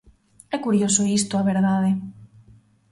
É 0.55 0.57
curioso 0.65 1.03
isto, 1.19 1.33
a 1.37 1.47
verdade. 1.51 1.91